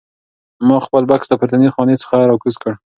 [0.67, 2.71] ما خپل بکس له پورتنۍ خانې څخه راکوز کړ.